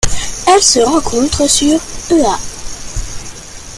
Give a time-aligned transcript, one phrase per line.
[0.47, 2.39] Elle se rencontre sur ʻEua.